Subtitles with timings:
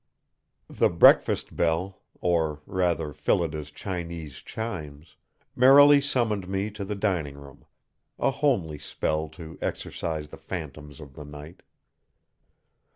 [0.67, 5.15] The breakfast bell, or rather Phillida's Chinese chimes,
[5.55, 7.65] merrily summoned me to the dining room;
[8.17, 11.61] a homely spell to exercise the phantoms of the night.